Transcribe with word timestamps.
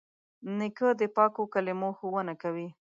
نیکه 0.57 0.87
د 0.99 1.01
پاکو 1.15 1.43
کلمو 1.53 1.89
ښوونه 1.97 2.33
کوي. 2.41 2.67